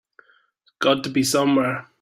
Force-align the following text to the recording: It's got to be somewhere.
It's 0.63 0.71
got 0.79 1.03
to 1.03 1.11
be 1.11 1.21
somewhere. 1.21 1.87